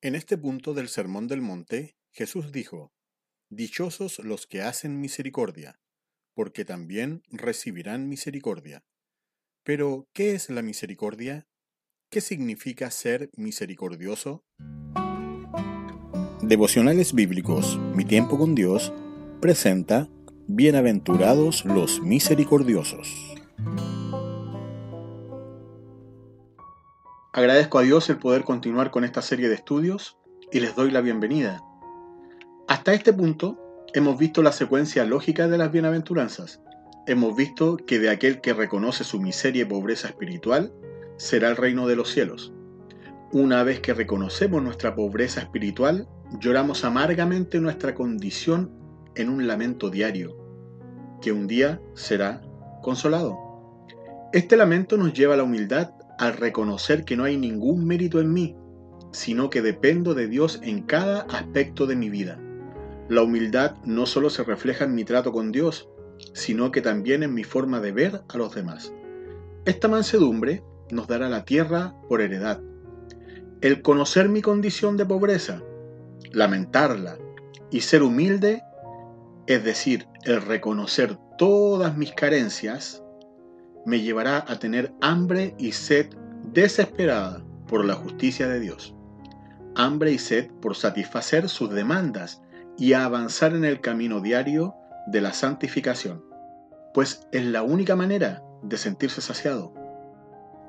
En 0.00 0.14
este 0.14 0.38
punto 0.38 0.74
del 0.74 0.88
Sermón 0.88 1.26
del 1.26 1.40
Monte, 1.40 1.96
Jesús 2.12 2.52
dijo, 2.52 2.92
Dichosos 3.50 4.20
los 4.20 4.46
que 4.46 4.62
hacen 4.62 5.00
misericordia, 5.00 5.80
porque 6.34 6.64
también 6.64 7.22
recibirán 7.32 8.08
misericordia. 8.08 8.84
Pero, 9.64 10.08
¿qué 10.12 10.34
es 10.34 10.50
la 10.50 10.62
misericordia? 10.62 11.48
¿Qué 12.10 12.20
significa 12.20 12.92
ser 12.92 13.30
misericordioso? 13.36 14.44
Devocionales 16.42 17.12
Bíblicos, 17.12 17.76
Mi 17.96 18.04
tiempo 18.04 18.38
con 18.38 18.54
Dios, 18.54 18.92
presenta 19.40 20.08
Bienaventurados 20.46 21.64
los 21.64 22.00
misericordiosos. 22.00 23.37
Agradezco 27.32 27.78
a 27.78 27.82
Dios 27.82 28.08
el 28.08 28.16
poder 28.16 28.42
continuar 28.42 28.90
con 28.90 29.04
esta 29.04 29.20
serie 29.20 29.48
de 29.48 29.54
estudios 29.54 30.16
y 30.50 30.60
les 30.60 30.74
doy 30.74 30.90
la 30.90 31.02
bienvenida. 31.02 31.62
Hasta 32.68 32.94
este 32.94 33.12
punto 33.12 33.58
hemos 33.92 34.18
visto 34.18 34.42
la 34.42 34.50
secuencia 34.50 35.04
lógica 35.04 35.46
de 35.46 35.58
las 35.58 35.70
bienaventuranzas. 35.70 36.62
Hemos 37.06 37.36
visto 37.36 37.76
que 37.76 37.98
de 37.98 38.08
aquel 38.08 38.40
que 38.40 38.54
reconoce 38.54 39.04
su 39.04 39.20
miseria 39.20 39.62
y 39.62 39.66
pobreza 39.66 40.08
espiritual 40.08 40.72
será 41.18 41.50
el 41.50 41.56
reino 41.56 41.86
de 41.86 41.96
los 41.96 42.10
cielos. 42.10 42.54
Una 43.30 43.62
vez 43.62 43.80
que 43.80 43.92
reconocemos 43.92 44.62
nuestra 44.62 44.94
pobreza 44.94 45.42
espiritual, 45.42 46.08
lloramos 46.40 46.82
amargamente 46.86 47.60
nuestra 47.60 47.94
condición 47.94 48.72
en 49.16 49.28
un 49.28 49.46
lamento 49.46 49.90
diario, 49.90 50.34
que 51.20 51.32
un 51.32 51.46
día 51.46 51.78
será 51.92 52.40
consolado. 52.80 53.38
Este 54.32 54.56
lamento 54.56 54.96
nos 54.96 55.12
lleva 55.12 55.34
a 55.34 55.36
la 55.36 55.42
humildad 55.42 55.90
al 56.18 56.36
reconocer 56.36 57.04
que 57.04 57.16
no 57.16 57.24
hay 57.24 57.36
ningún 57.36 57.86
mérito 57.86 58.20
en 58.20 58.32
mí, 58.32 58.56
sino 59.12 59.50
que 59.50 59.62
dependo 59.62 60.14
de 60.14 60.28
Dios 60.28 60.60
en 60.62 60.82
cada 60.82 61.22
aspecto 61.22 61.86
de 61.86 61.96
mi 61.96 62.10
vida. 62.10 62.38
La 63.08 63.22
humildad 63.22 63.76
no 63.84 64.04
solo 64.04 64.28
se 64.28 64.44
refleja 64.44 64.84
en 64.84 64.94
mi 64.94 65.04
trato 65.04 65.32
con 65.32 65.50
Dios, 65.50 65.88
sino 66.34 66.70
que 66.70 66.82
también 66.82 67.22
en 67.22 67.32
mi 67.32 67.44
forma 67.44 67.80
de 67.80 67.92
ver 67.92 68.22
a 68.28 68.36
los 68.36 68.54
demás. 68.54 68.92
Esta 69.64 69.88
mansedumbre 69.88 70.62
nos 70.90 71.06
dará 71.06 71.28
la 71.28 71.44
tierra 71.44 71.94
por 72.08 72.20
heredad. 72.20 72.60
El 73.60 73.82
conocer 73.82 74.28
mi 74.28 74.42
condición 74.42 74.96
de 74.96 75.06
pobreza, 75.06 75.62
lamentarla 76.32 77.18
y 77.70 77.80
ser 77.80 78.02
humilde, 78.02 78.62
es 79.46 79.64
decir, 79.64 80.06
el 80.24 80.42
reconocer 80.42 81.16
todas 81.38 81.96
mis 81.96 82.12
carencias, 82.12 83.02
me 83.88 84.02
llevará 84.02 84.44
a 84.46 84.58
tener 84.58 84.92
hambre 85.00 85.54
y 85.56 85.72
sed 85.72 86.10
desesperada 86.52 87.42
por 87.66 87.86
la 87.86 87.94
justicia 87.94 88.46
de 88.46 88.60
Dios, 88.60 88.94
hambre 89.76 90.12
y 90.12 90.18
sed 90.18 90.50
por 90.60 90.76
satisfacer 90.76 91.48
sus 91.48 91.70
demandas 91.70 92.42
y 92.76 92.92
a 92.92 93.06
avanzar 93.06 93.54
en 93.54 93.64
el 93.64 93.80
camino 93.80 94.20
diario 94.20 94.74
de 95.06 95.22
la 95.22 95.32
santificación, 95.32 96.22
pues 96.92 97.26
es 97.32 97.46
la 97.46 97.62
única 97.62 97.96
manera 97.96 98.42
de 98.62 98.76
sentirse 98.76 99.22
saciado. 99.22 99.72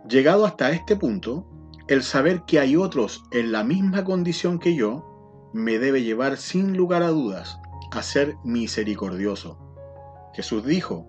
Llegado 0.08 0.46
hasta 0.46 0.72
este 0.72 0.96
punto, 0.96 1.46
el 1.90 2.04
saber 2.04 2.44
que 2.48 2.62
hay 2.62 2.78
otros 2.78 3.22
en 3.34 3.52
la 3.52 3.66
misma 3.66 4.06
condición 4.06 4.60
que 4.60 4.76
yo 4.76 5.50
me 5.52 5.78
debe 5.78 6.04
llevar 6.04 6.38
sin 6.38 6.78
lugar 6.78 7.04
a 7.04 7.10
dudas 7.10 7.60
a 7.92 8.02
ser 8.02 8.38
misericordioso. 8.46 9.60
Jesús 10.34 10.64
dijo, 10.64 11.06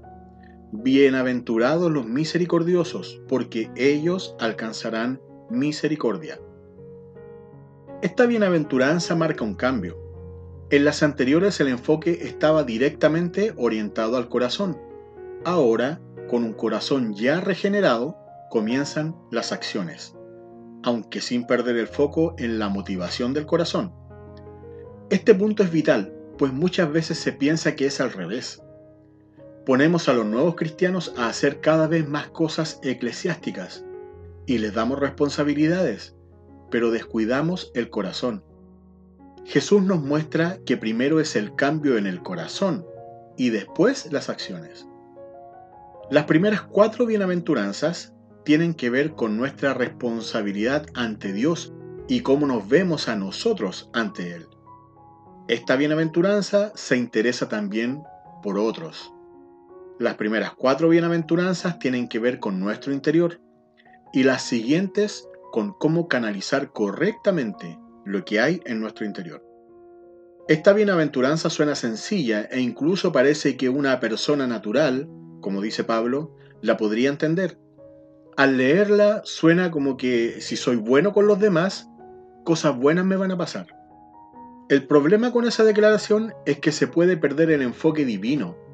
Bienaventurados 0.72 1.90
los 1.90 2.06
misericordiosos, 2.06 3.20
porque 3.26 3.72
ellos 3.74 4.36
alcanzarán 4.38 5.20
misericordia. 5.50 6.38
Esta 8.02 8.24
bienaventuranza 8.27 9.16
marca 9.16 9.42
un 9.42 9.54
cambio. 9.54 9.98
En 10.70 10.84
las 10.84 11.02
anteriores 11.02 11.58
el 11.58 11.66
enfoque 11.66 12.20
estaba 12.22 12.62
directamente 12.62 13.52
orientado 13.56 14.16
al 14.16 14.28
corazón. 14.28 14.78
Ahora, 15.45 16.00
con 16.28 16.45
un 16.45 16.52
corazón 16.52 17.14
ya 17.14 17.40
regenerado, 17.40 18.16
comienzan 18.48 19.16
las 19.33 19.50
acciones, 19.50 20.14
aunque 20.84 21.20
sin 21.20 21.48
perder 21.48 21.78
el 21.78 21.89
foco 21.89 22.36
en 22.39 22.61
la 22.61 22.68
motivación 22.68 23.34
del 23.34 23.45
corazón. 23.45 23.92
Este 25.11 25.34
punto 25.34 25.64
es 25.64 25.72
vital, 25.72 26.14
pues 26.39 26.52
muchas 26.52 26.92
veces 26.92 27.18
se 27.18 27.33
piensa 27.33 27.74
que 27.74 27.86
es 27.86 28.00
al 28.00 28.12
revés 28.12 28.62
ponemos 29.70 30.08
a 30.08 30.14
los 30.14 30.27
nuevos 30.27 30.57
cristianos 30.57 31.14
a 31.17 31.29
hacer 31.29 31.61
cada 31.61 31.86
vez 31.86 32.08
más 32.08 32.27
cosas 32.31 32.81
eclesiásticas 32.83 33.85
y 34.45 34.58
les 34.58 34.75
damos 34.75 34.98
responsabilidades, 34.98 36.17
pero 36.73 36.91
descuidamos 36.91 37.70
el 37.77 37.89
corazón. 37.89 38.42
Jesús 39.45 39.85
nos 39.85 40.03
muestra 40.03 40.58
que 40.67 40.77
primero 40.77 41.20
es 41.20 41.36
el 41.36 41.55
cambio 41.55 41.98
en 41.98 42.08
el 42.08 42.20
corazón 42.20 42.85
y 43.36 43.51
después 43.51 44.11
las 44.11 44.29
acciones. 44.29 44.89
Las 46.11 46.25
primeras 46.25 46.63
cuatro 46.63 47.07
bienaventuranzas 47.07 48.13
tienen 48.45 48.75
que 48.75 48.91
ver 48.91 49.13
con 49.13 49.37
nuestra 49.37 49.73
responsabilidad 49.73 50.85
ante 50.95 51.33
Dios 51.33 51.73
y 52.08 52.23
cómo 52.23 52.48
nos 52.48 52.69
vemos 52.69 53.07
a 53.08 53.14
nosotros 53.14 53.89
ante 53.92 54.33
Él. 54.35 54.48
Esta 55.47 55.77
bienaventuranza 55.77 56.73
se 56.75 56.97
interesa 56.97 57.48
también 57.48 58.02
por 58.42 58.58
otros. 58.58 59.13
Las 60.00 60.14
primeras 60.14 60.55
cuatro 60.55 60.88
bienaventuranzas 60.88 61.78
tienen 61.78 62.08
que 62.08 62.18
ver 62.18 62.40
con 62.40 62.58
nuestro 62.58 62.90
interior 62.90 63.38
y 64.14 64.22
las 64.22 64.40
siguientes 64.40 65.28
con 65.52 65.74
cómo 65.74 66.08
canalizar 66.08 66.72
correctamente 66.72 67.78
lo 68.06 68.24
que 68.24 68.40
hay 68.40 68.62
en 68.64 68.80
nuestro 68.80 69.05
interior. 69.05 69.44
Esta 70.48 70.72
bienaventuranza 70.72 71.50
suena 71.50 71.74
sencilla 71.74 72.48
e 72.50 72.60
incluso 72.60 73.12
parece 73.12 73.58
que 73.58 73.68
una 73.68 74.00
persona 74.00 74.46
natural, 74.46 75.06
como 75.42 75.60
dice 75.60 75.84
Pablo, 75.84 76.34
la 76.62 76.78
podría 76.78 77.10
entender. 77.10 77.58
Al 78.39 78.56
leerla 78.56 79.20
suena 79.27 79.70
como 79.70 79.98
que 79.98 80.40
si 80.40 80.56
soy 80.56 80.77
bueno 80.77 81.12
con 81.12 81.27
los 81.27 81.39
demás, 81.40 81.90
cosas 82.44 82.74
buenas 82.74 83.05
me 83.05 83.16
van 83.16 83.33
a 83.33 83.36
pasar. 83.36 83.66
El 84.70 84.86
problema 84.86 85.30
con 85.30 85.46
esa 85.46 85.62
declaración 85.62 86.33
es 86.46 86.58
que 86.58 86.72
se 86.72 86.86
puede 86.86 87.18
perder 87.18 87.50
el 87.50 87.60
enfoque 87.60 88.06
divino 88.06 88.70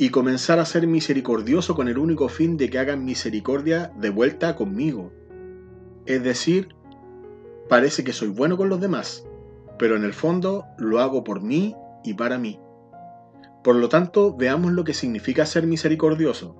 y 0.00 0.08
comenzar 0.08 0.58
a 0.58 0.64
ser 0.64 0.86
misericordioso 0.86 1.74
con 1.74 1.86
el 1.86 1.98
único 1.98 2.30
fin 2.30 2.56
de 2.56 2.70
que 2.70 2.78
hagan 2.78 3.04
misericordia 3.04 3.92
de 3.98 4.08
vuelta 4.08 4.56
conmigo. 4.56 5.12
Es 6.06 6.22
decir, 6.22 6.74
parece 7.68 8.02
que 8.02 8.14
soy 8.14 8.28
bueno 8.28 8.56
con 8.56 8.70
los 8.70 8.80
demás, 8.80 9.26
pero 9.78 9.96
en 9.96 10.04
el 10.04 10.14
fondo 10.14 10.64
lo 10.78 11.00
hago 11.00 11.22
por 11.22 11.42
mí 11.42 11.76
y 12.02 12.14
para 12.14 12.38
mí. 12.38 12.58
Por 13.62 13.76
lo 13.76 13.90
tanto, 13.90 14.34
veamos 14.34 14.72
lo 14.72 14.84
que 14.84 14.94
significa 14.94 15.44
ser 15.44 15.66
misericordioso. 15.66 16.56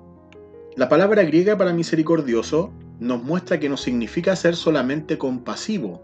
La 0.77 0.91
palabra 0.91 1.22
griega 1.22 1.57
para 1.57 1.72
misericordioso 1.72 2.75
nos 2.99 3.22
muestra 3.22 3.59
que 3.59 3.71
no 3.71 3.78
significa 3.78 4.37
ser 4.37 4.55
solamente 4.55 5.17
compasivo, 5.17 6.03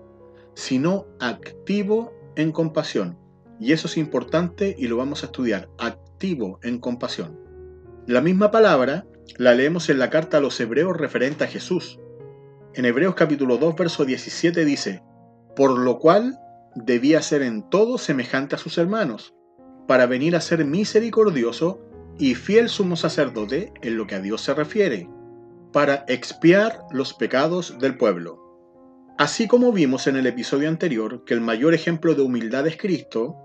sino 0.54 1.04
activo 1.20 2.14
en 2.34 2.50
compasión. 2.50 3.18
Y 3.60 3.72
eso 3.72 3.88
es 3.88 3.98
importante 3.98 4.74
y 4.78 4.88
lo 4.88 4.96
vamos 4.96 5.22
a 5.22 5.26
estudiar 5.26 5.68
en 6.20 6.78
compasión. 6.78 7.38
La 8.06 8.20
misma 8.20 8.50
palabra 8.50 9.06
la 9.36 9.54
leemos 9.54 9.90
en 9.90 9.98
la 9.98 10.08
carta 10.08 10.38
a 10.38 10.40
los 10.40 10.58
hebreos 10.60 10.96
referente 10.96 11.44
a 11.44 11.46
Jesús. 11.46 12.00
En 12.74 12.84
Hebreos 12.84 13.14
capítulo 13.14 13.58
2, 13.58 13.76
verso 13.76 14.04
17 14.04 14.64
dice, 14.64 15.02
por 15.54 15.78
lo 15.78 15.98
cual 15.98 16.38
debía 16.74 17.20
ser 17.20 17.42
en 17.42 17.68
todo 17.68 17.98
semejante 17.98 18.54
a 18.54 18.58
sus 18.58 18.78
hermanos, 18.78 19.34
para 19.86 20.06
venir 20.06 20.36
a 20.36 20.40
ser 20.40 20.64
misericordioso 20.64 21.80
y 22.18 22.34
fiel 22.34 22.68
sumo 22.68 22.96
sacerdote 22.96 23.72
en 23.82 23.96
lo 23.96 24.06
que 24.06 24.14
a 24.14 24.20
Dios 24.20 24.40
se 24.40 24.54
refiere, 24.54 25.08
para 25.72 26.04
expiar 26.08 26.84
los 26.90 27.12
pecados 27.12 27.78
del 27.78 27.96
pueblo. 27.98 28.42
Así 29.18 29.46
como 29.48 29.72
vimos 29.72 30.06
en 30.06 30.16
el 30.16 30.26
episodio 30.26 30.68
anterior 30.68 31.24
que 31.24 31.34
el 31.34 31.40
mayor 31.40 31.74
ejemplo 31.74 32.14
de 32.14 32.22
humildad 32.22 32.66
es 32.66 32.76
Cristo, 32.76 33.36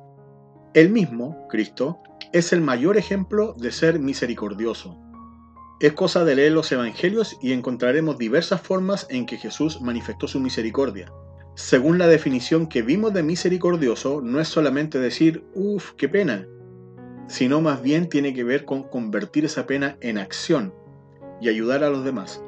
el 0.73 0.89
mismo, 0.89 1.47
Cristo, 1.50 2.00
es 2.31 2.53
el 2.53 2.62
mayor 2.62 2.97
ejemplo 2.97 3.53
de 3.57 3.71
ser 3.71 4.00
misericordioso. 4.00 4.97
Es 5.81 5.94
cosa 5.94 6.23
de 6.23 6.35
leer 6.35 6.53
los 6.53 6.71
evangelios 6.71 7.38
y 7.41 7.53
encontraremos 7.53 8.18
diversas 8.18 8.62
formas 8.62 9.07
en 9.09 9.25
que 9.25 9.38
Jesús 9.38 9.81
manifestó 9.81 10.27
su 10.27 10.39
misericordia. 10.39 11.12
Según 11.56 11.97
la 11.97 12.07
definición 12.07 12.68
que 12.68 12.83
vimos 12.83 13.13
de 13.13 13.23
misericordioso, 13.23 14.21
no 14.21 14.39
es 14.39 14.47
solamente 14.47 15.00
decir, 15.00 15.44
uff, 15.53 15.91
qué 15.97 16.07
pena, 16.07 16.47
sino 17.27 17.62
más 17.62 17.81
bien 17.81 18.07
tiene 18.09 18.33
que 18.33 18.44
ver 18.44 18.63
con 18.63 18.83
convertir 18.83 19.44
esa 19.44 19.65
pena 19.65 19.97
en 20.01 20.17
acción 20.17 20.74
y 21.41 21.50
ayudar 21.50 21.83
a 21.83 21.89
los 21.89 22.06
demás. 22.06 22.41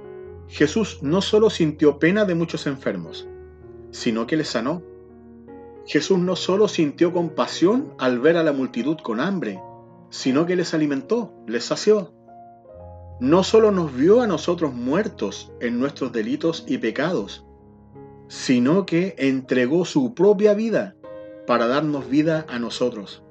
Jesús 0.47 0.99
no 1.01 1.21
solo 1.21 1.49
sintió 1.49 1.99
pena 1.99 2.25
de 2.25 2.35
muchos 2.35 2.67
enfermos, 2.67 3.27
sino 3.91 4.27
que 4.27 4.37
les 4.37 4.47
sanó. 4.47 4.83
Jesús 5.85 6.17
no 6.19 6.35
solo 6.35 6.67
sintió 6.67 7.11
compasión 7.11 7.93
al 7.97 8.19
ver 8.19 8.37
a 8.37 8.43
la 8.43 8.53
multitud 8.53 8.97
con 8.97 9.19
hambre, 9.19 9.59
sino 10.09 10.45
que 10.45 10.55
les 10.55 10.73
alimentó, 10.73 11.33
les 11.47 11.65
sació. 11.65 12.13
No 13.19 13.43
solo 13.43 13.71
nos 13.71 13.95
vio 13.95 14.21
a 14.21 14.27
nosotros 14.27 14.73
muertos 14.73 15.51
en 15.59 15.79
nuestros 15.79 16.11
delitos 16.11 16.63
y 16.67 16.77
pecados, 16.77 17.45
sino 18.27 18.85
que 18.85 19.15
entregó 19.17 19.85
su 19.85 20.13
propia 20.13 20.53
vida 20.53 20.95
para 21.45 21.67
darnos 21.67 22.09
vida 22.09 22.45
a 22.49 22.59
nosotros. 22.59 23.23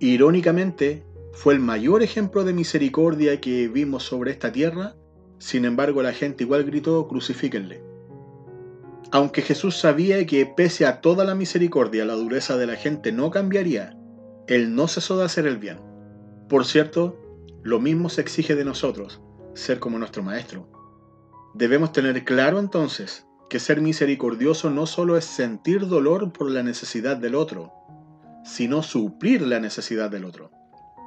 Irónicamente, 0.00 1.04
fue 1.32 1.54
el 1.54 1.60
mayor 1.60 2.02
ejemplo 2.02 2.44
de 2.44 2.52
misericordia 2.52 3.40
que 3.40 3.68
vimos 3.68 4.04
sobre 4.04 4.30
esta 4.30 4.52
tierra, 4.52 4.94
sin 5.38 5.64
embargo 5.64 6.02
la 6.02 6.12
gente 6.12 6.44
igual 6.44 6.64
gritó, 6.64 7.08
crucifíquenle. 7.08 7.93
Aunque 9.10 9.42
Jesús 9.42 9.76
sabía 9.76 10.24
que 10.26 10.46
pese 10.46 10.86
a 10.86 11.00
toda 11.00 11.24
la 11.24 11.34
misericordia 11.34 12.04
la 12.04 12.14
dureza 12.14 12.56
de 12.56 12.66
la 12.66 12.76
gente 12.76 13.12
no 13.12 13.30
cambiaría, 13.30 13.96
Él 14.48 14.74
no 14.74 14.88
cesó 14.88 15.18
de 15.18 15.24
hacer 15.24 15.46
el 15.46 15.58
bien. 15.58 15.78
Por 16.48 16.64
cierto, 16.64 17.20
lo 17.62 17.80
mismo 17.80 18.08
se 18.08 18.20
exige 18.20 18.54
de 18.54 18.64
nosotros, 18.64 19.20
ser 19.54 19.78
como 19.78 19.98
nuestro 19.98 20.22
Maestro. 20.22 20.68
Debemos 21.54 21.92
tener 21.92 22.24
claro 22.24 22.58
entonces 22.58 23.26
que 23.48 23.60
ser 23.60 23.80
misericordioso 23.80 24.70
no 24.70 24.86
solo 24.86 25.16
es 25.16 25.24
sentir 25.24 25.86
dolor 25.86 26.32
por 26.32 26.50
la 26.50 26.62
necesidad 26.62 27.16
del 27.16 27.34
otro, 27.34 27.72
sino 28.44 28.82
suplir 28.82 29.42
la 29.42 29.60
necesidad 29.60 30.10
del 30.10 30.24
otro. 30.24 30.50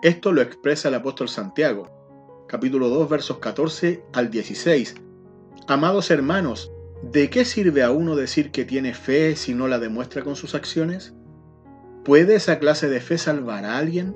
Esto 0.02 0.32
lo 0.32 0.42
expresa 0.42 0.88
el 0.88 0.96
apóstol 0.96 1.28
Santiago, 1.30 2.46
capítulo 2.48 2.90
2, 2.90 3.10
versos 3.10 3.40
14 3.40 4.04
al 4.14 4.30
16. 4.32 4.96
Amados 5.68 6.10
hermanos, 6.10 6.72
¿de 7.04 7.30
qué 7.30 7.46
sirve 7.46 7.84
a 7.84 7.92
uno 7.92 8.16
decir 8.16 8.52
que 8.52 8.66
tiene 8.66 8.94
fe 8.94 9.36
si 9.36 9.54
no 9.54 9.68
la 9.68 9.80
demuestra 9.80 10.24
con 10.24 10.36
sus 10.36 10.56
acciones? 10.56 11.14
¿Puede 12.04 12.36
esa 12.36 12.60
clase 12.60 12.90
de 12.90 13.02
fe 13.02 13.18
salvar 13.18 13.66
a 13.66 13.78
alguien? 13.78 14.16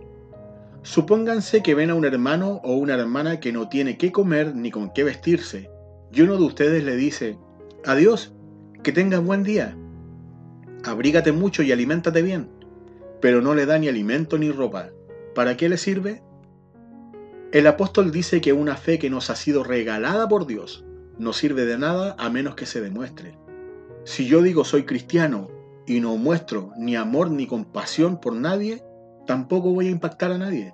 Supónganse 0.81 1.61
que 1.61 1.75
ven 1.75 1.91
a 1.91 1.95
un 1.95 2.05
hermano 2.05 2.59
o 2.63 2.73
una 2.73 2.95
hermana 2.95 3.39
que 3.39 3.51
no 3.51 3.69
tiene 3.69 3.97
qué 3.97 4.11
comer 4.11 4.55
ni 4.55 4.71
con 4.71 4.91
qué 4.93 5.03
vestirse, 5.03 5.69
y 6.11 6.21
uno 6.21 6.37
de 6.37 6.43
ustedes 6.43 6.83
le 6.83 6.95
dice, 6.95 7.37
Adiós, 7.85 8.33
que 8.83 8.91
tengas 8.91 9.23
buen 9.23 9.43
día. 9.43 9.77
Abrígate 10.83 11.31
mucho 11.31 11.61
y 11.61 11.71
aliméntate 11.71 12.23
bien, 12.23 12.49
pero 13.21 13.41
no 13.41 13.53
le 13.53 13.67
da 13.67 13.77
ni 13.77 13.87
alimento 13.87 14.37
ni 14.39 14.51
ropa. 14.51 14.89
¿Para 15.35 15.55
qué 15.55 15.69
le 15.69 15.77
sirve? 15.77 16.23
El 17.51 17.67
apóstol 17.67 18.11
dice 18.11 18.41
que 18.41 18.53
una 18.53 18.75
fe 18.75 18.97
que 18.97 19.09
nos 19.09 19.29
ha 19.29 19.35
sido 19.35 19.63
regalada 19.63 20.27
por 20.27 20.47
Dios 20.47 20.85
no 21.17 21.33
sirve 21.33 21.65
de 21.65 21.77
nada 21.77 22.15
a 22.17 22.29
menos 22.29 22.55
que 22.55 22.65
se 22.65 22.81
demuestre. 22.81 23.37
Si 24.03 24.25
yo 24.25 24.41
digo 24.41 24.63
soy 24.63 24.83
cristiano 24.83 25.49
y 25.85 25.99
no 25.99 26.15
muestro 26.17 26.71
ni 26.77 26.95
amor 26.95 27.29
ni 27.31 27.47
compasión 27.47 28.19
por 28.19 28.33
nadie, 28.33 28.83
tampoco 29.27 29.73
voy 29.73 29.87
a 29.87 29.91
impactar 29.91 30.31
a 30.31 30.37
nadie. 30.37 30.73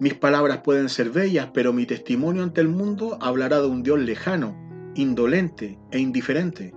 Mis 0.00 0.14
palabras 0.14 0.58
pueden 0.64 0.88
ser 0.88 1.10
bellas, 1.10 1.50
pero 1.54 1.72
mi 1.72 1.86
testimonio 1.86 2.42
ante 2.42 2.60
el 2.60 2.68
mundo 2.68 3.18
hablará 3.20 3.60
de 3.60 3.68
un 3.68 3.82
Dios 3.82 4.00
lejano 4.00 4.56
indolente 4.94 5.78
e 5.90 5.98
indiferente. 5.98 6.74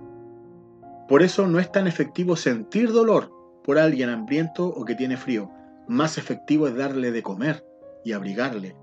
Por 1.08 1.22
eso 1.22 1.46
no 1.46 1.58
es 1.58 1.70
tan 1.70 1.86
efectivo 1.86 2.36
sentir 2.36 2.92
dolor 2.92 3.32
por 3.62 3.78
alguien 3.78 4.08
hambriento 4.08 4.66
o 4.66 4.84
que 4.84 4.94
tiene 4.94 5.16
frío. 5.16 5.50
Más 5.88 6.18
efectivo 6.18 6.66
es 6.66 6.74
darle 6.74 7.12
de 7.12 7.22
comer 7.22 7.64
y 8.04 8.12
abrigarle. 8.12 8.76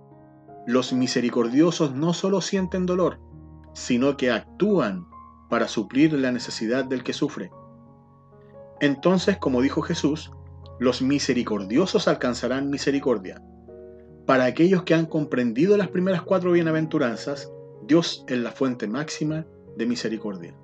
Los 0.66 0.94
misericordiosos 0.94 1.94
no 1.94 2.14
solo 2.14 2.42
sienten 2.42 2.86
dolor, 2.86 3.20
sino 3.74 4.18
que 4.18 4.32
actúan 4.32 5.08
para 5.50 5.68
suplir 5.68 6.14
la 6.14 6.32
necesidad 6.32 6.86
del 6.86 7.04
que 7.04 7.14
sufre. 7.14 7.52
Entonces, 8.80 9.38
como 9.38 9.62
dijo 9.62 9.82
Jesús, 9.82 10.32
los 10.80 11.02
misericordiosos 11.02 12.08
alcanzarán 12.08 12.70
misericordia. 12.70 13.42
Para 14.26 14.46
aquellos 14.46 14.84
que 14.84 14.94
han 14.94 15.06
comprendido 15.06 15.78
las 15.78 15.90
primeras 15.90 16.22
cuatro 16.22 16.52
bienaventuranzas, 16.52 17.52
Dios 17.86 18.24
es 18.28 18.38
la 18.38 18.52
fuente 18.52 18.88
máxima 18.88 19.46
de 19.78 19.86
misericordia. 19.86 20.56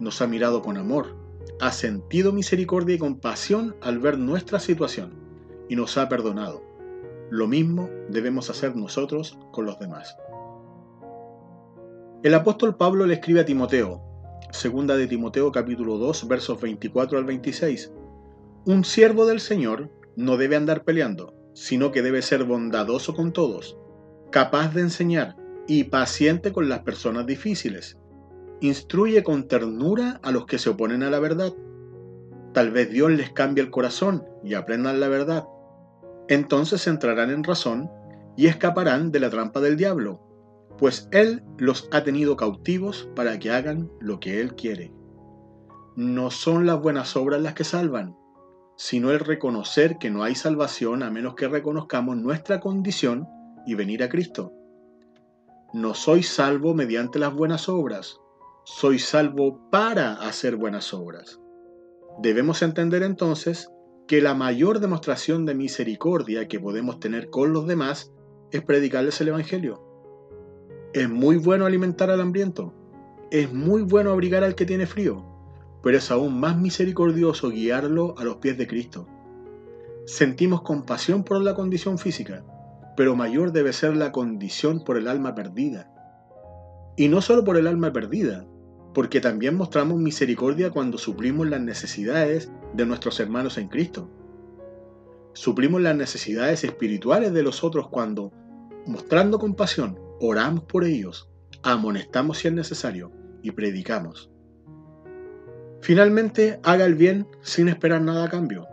Nos 0.00 0.20
ha 0.20 0.26
mirado 0.26 0.62
con 0.62 0.76
amor, 0.76 1.16
ha 1.60 1.72
sentido 1.72 2.32
misericordia 2.32 2.96
y 2.96 2.98
compasión 2.98 3.76
al 3.82 3.98
ver 3.98 4.18
nuestra 4.18 4.58
situación 4.58 5.14
y 5.68 5.76
nos 5.76 5.96
ha 5.98 6.08
perdonado. 6.08 6.62
Lo 7.30 7.46
mismo 7.48 7.88
debemos 8.08 8.50
hacer 8.50 8.76
nosotros 8.76 9.38
con 9.52 9.66
los 9.66 9.78
demás. 9.78 10.16
El 12.22 12.34
apóstol 12.34 12.76
Pablo 12.76 13.06
le 13.06 13.14
escribe 13.14 13.40
a 13.40 13.44
Timoteo, 13.44 14.02
segunda 14.50 14.96
de 14.96 15.06
Timoteo 15.06 15.52
capítulo 15.52 15.98
2 15.98 16.26
versos 16.26 16.60
24 16.60 17.18
al 17.18 17.24
26. 17.24 17.92
Un 18.64 18.84
siervo 18.84 19.26
del 19.26 19.38
Señor 19.38 19.90
no 20.16 20.38
debe 20.38 20.56
andar 20.56 20.82
peleando, 20.82 21.34
sino 21.52 21.92
que 21.92 22.00
debe 22.00 22.22
ser 22.22 22.44
bondadoso 22.44 23.14
con 23.14 23.32
todos, 23.32 23.76
capaz 24.30 24.72
de 24.74 24.80
enseñar, 24.80 25.36
y 25.68 25.84
paciente 25.84 26.52
con 26.52 26.70
las 26.70 26.80
personas 26.80 27.26
difíciles. 27.26 27.98
Instruye 28.60 29.22
con 29.22 29.46
ternura 29.46 30.18
a 30.22 30.30
los 30.30 30.46
que 30.46 30.58
se 30.58 30.70
oponen 30.70 31.02
a 31.02 31.10
la 31.10 31.20
verdad. 31.20 31.52
Tal 32.54 32.70
vez 32.70 32.90
Dios 32.90 33.10
les 33.12 33.30
cambie 33.30 33.62
el 33.62 33.70
corazón 33.70 34.24
y 34.42 34.54
aprendan 34.54 35.00
la 35.00 35.08
verdad. 35.08 35.46
Entonces 36.28 36.86
entrarán 36.86 37.30
en 37.30 37.44
razón 37.44 37.90
y 38.36 38.46
escaparán 38.46 39.12
de 39.12 39.20
la 39.20 39.28
trampa 39.28 39.60
del 39.60 39.76
diablo, 39.76 40.25
pues 40.78 41.08
Él 41.12 41.42
los 41.58 41.88
ha 41.92 42.02
tenido 42.02 42.36
cautivos 42.36 43.08
para 43.14 43.38
que 43.38 43.50
hagan 43.50 43.90
lo 44.00 44.20
que 44.20 44.40
Él 44.40 44.54
quiere. 44.54 44.92
No 45.96 46.30
son 46.30 46.66
las 46.66 46.80
buenas 46.80 47.16
obras 47.16 47.40
las 47.40 47.54
que 47.54 47.64
salvan, 47.64 48.16
sino 48.76 49.10
el 49.10 49.20
reconocer 49.20 49.98
que 49.98 50.10
no 50.10 50.22
hay 50.22 50.34
salvación 50.34 51.02
a 51.02 51.10
menos 51.10 51.34
que 51.34 51.48
reconozcamos 51.48 52.16
nuestra 52.16 52.60
condición 52.60 53.26
y 53.66 53.74
venir 53.74 54.02
a 54.02 54.08
Cristo 54.08 54.52
no 55.76 55.92
soy 55.92 56.22
salvo 56.22 56.72
mediante 56.72 57.18
las 57.18 57.34
buenas 57.34 57.68
obras, 57.68 58.18
soy 58.64 58.98
salvo 58.98 59.68
para 59.70 60.14
hacer 60.14 60.56
buenas 60.56 60.94
obras. 60.94 61.38
Debemos 62.22 62.62
entender 62.62 63.02
entonces 63.02 63.68
que 64.06 64.22
la 64.22 64.34
mayor 64.34 64.80
demostración 64.80 65.44
de 65.44 65.54
misericordia 65.54 66.48
que 66.48 66.60
podemos 66.60 66.98
tener 66.98 67.28
con 67.28 67.52
los 67.52 67.66
demás 67.66 68.10
es 68.52 68.62
predicarles 68.62 69.20
el 69.20 69.28
Evangelio. 69.28 69.85
Es 70.96 71.10
muy 71.10 71.36
bueno 71.36 71.66
alimentar 71.66 72.08
al 72.08 72.22
hambriento, 72.22 72.72
es 73.30 73.52
muy 73.52 73.82
bueno 73.82 74.12
abrigar 74.12 74.42
al 74.42 74.54
que 74.54 74.64
tiene 74.64 74.86
frío, 74.86 75.26
pero 75.82 75.98
es 75.98 76.10
aún 76.10 76.40
más 76.40 76.56
misericordioso 76.56 77.50
guiarlo 77.50 78.14
a 78.16 78.24
los 78.24 78.36
pies 78.36 78.56
de 78.56 78.66
Cristo. 78.66 79.06
Sentimos 80.06 80.62
compasión 80.62 81.22
por 81.22 81.42
la 81.42 81.54
condición 81.54 81.98
física, 81.98 82.46
pero 82.96 83.14
mayor 83.14 83.52
debe 83.52 83.74
ser 83.74 83.94
la 83.94 84.10
condición 84.10 84.84
por 84.84 84.96
el 84.96 85.06
alma 85.06 85.34
perdida. 85.34 85.92
Y 86.96 87.08
no 87.08 87.20
solo 87.20 87.44
por 87.44 87.58
el 87.58 87.66
alma 87.66 87.92
perdida, 87.92 88.46
porque 88.94 89.20
también 89.20 89.54
mostramos 89.54 89.98
misericordia 89.98 90.70
cuando 90.70 90.96
suplimos 90.96 91.46
las 91.46 91.60
necesidades 91.60 92.50
de 92.72 92.86
nuestros 92.86 93.20
hermanos 93.20 93.58
en 93.58 93.68
Cristo. 93.68 94.08
Suplimos 95.34 95.82
las 95.82 95.94
necesidades 95.94 96.64
espirituales 96.64 97.34
de 97.34 97.42
los 97.42 97.64
otros 97.64 97.88
cuando, 97.88 98.32
mostrando 98.86 99.38
compasión, 99.38 100.05
oramos 100.20 100.64
por 100.64 100.84
ellos, 100.84 101.30
amonestamos 101.62 102.38
si 102.38 102.48
es 102.48 102.54
necesario 102.54 103.12
y 103.42 103.52
predicamos. 103.52 104.30
Finalmente, 105.80 106.58
haga 106.62 106.84
el 106.84 106.94
bien 106.94 107.28
sin 107.42 107.68
esperar 107.68 108.02
nada 108.02 108.24
a 108.24 108.28
cambio. 108.28 108.66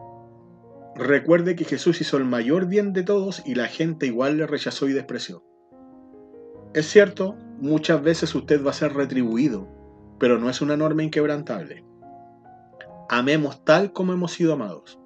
Recuerde 0.96 1.56
que 1.56 1.66
Jesús 1.66 2.02
hizo 2.02 2.18
el 2.18 2.26
mayor 2.26 2.68
bien 2.68 2.94
de 2.94 3.04
todos 3.04 3.42
y 3.46 3.56
la 3.56 3.68
gente 3.68 4.06
igual 4.06 4.38
le 4.38 4.48
rechazó 4.48 4.88
y 4.88 4.94
despreció. 4.94 5.44
Es 6.74 6.88
cierto, 6.88 7.36
muchas 7.60 8.02
veces 8.02 8.34
usted 8.34 8.64
va 8.66 8.72
a 8.72 8.74
ser 8.74 8.94
retribuido, 8.94 9.68
pero 10.20 10.40
no 10.40 10.50
es 10.50 10.62
una 10.62 10.78
norma 10.78 11.04
inquebrantable. 11.04 11.84
Amemos 13.10 13.64
tal 13.64 13.92
como 13.92 14.14
hemos 14.14 14.32
sido 14.32 14.54
amados. 14.54 15.00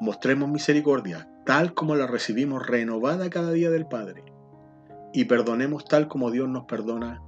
Mostremos 0.00 0.48
misericordia 0.48 1.28
tal 1.44 1.74
como 1.74 1.96
la 1.96 2.06
recibimos 2.06 2.66
renovada 2.66 3.28
cada 3.30 3.52
día 3.52 3.70
del 3.70 3.86
Padre. 3.86 4.24
Y 5.12 5.26
perdonemos 5.26 5.84
tal 5.84 6.08
como 6.08 6.30
Dios 6.30 6.48
nos 6.48 6.64
perdona 6.64 7.22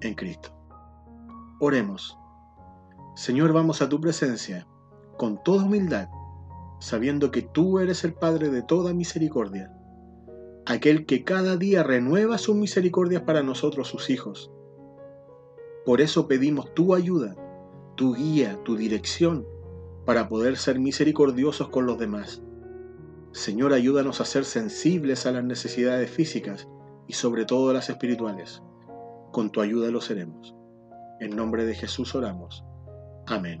en 0.00 0.14
Cristo. 0.14 0.50
Oremos. 1.60 2.18
Señor, 3.14 3.52
vamos 3.52 3.82
a 3.82 3.88
tu 3.88 4.00
presencia 4.00 4.66
con 5.16 5.42
toda 5.42 5.64
humildad 5.64 6.08
sabiendo 6.80 7.30
que 7.30 7.42
tú 7.42 7.78
eres 7.78 8.04
el 8.04 8.14
Padre 8.14 8.48
de 8.48 8.62
toda 8.62 8.94
misericordia, 8.94 9.70
aquel 10.66 11.04
que 11.06 11.24
cada 11.24 11.56
día 11.56 11.82
renueva 11.82 12.38
sus 12.38 12.56
misericordias 12.56 13.22
para 13.22 13.42
nosotros 13.42 13.88
sus 13.88 14.10
hijos. 14.10 14.50
Por 15.84 16.00
eso 16.00 16.26
pedimos 16.26 16.74
tu 16.74 16.94
ayuda, 16.94 17.36
tu 17.96 18.14
guía, 18.14 18.58
tu 18.64 18.76
dirección, 18.76 19.46
para 20.06 20.28
poder 20.28 20.56
ser 20.56 20.78
misericordiosos 20.78 21.68
con 21.68 21.84
los 21.84 21.98
demás. 21.98 22.42
Señor, 23.32 23.74
ayúdanos 23.74 24.20
a 24.20 24.24
ser 24.24 24.44
sensibles 24.44 25.26
a 25.26 25.32
las 25.32 25.44
necesidades 25.44 26.10
físicas 26.10 26.66
y 27.10 27.12
sobre 27.12 27.44
todo 27.44 27.72
las 27.72 27.90
espirituales. 27.90 28.62
Con 29.32 29.50
tu 29.50 29.60
ayuda 29.60 29.90
lo 29.90 30.00
seremos. 30.00 30.54
En 31.18 31.34
nombre 31.34 31.66
de 31.66 31.74
Jesús 31.74 32.14
oramos. 32.14 32.62
Amén. 33.26 33.60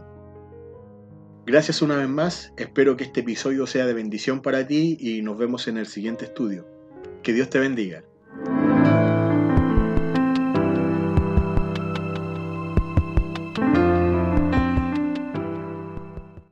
Gracias 1.46 1.82
una 1.82 1.96
vez 1.96 2.08
más, 2.08 2.52
espero 2.56 2.96
que 2.96 3.02
este 3.02 3.20
episodio 3.22 3.66
sea 3.66 3.86
de 3.86 3.92
bendición 3.92 4.40
para 4.40 4.68
ti 4.68 4.96
y 5.00 5.22
nos 5.22 5.36
vemos 5.36 5.66
en 5.66 5.78
el 5.78 5.86
siguiente 5.86 6.26
estudio. 6.26 6.64
Que 7.24 7.32
Dios 7.32 7.50
te 7.50 7.58
bendiga. 7.58 8.04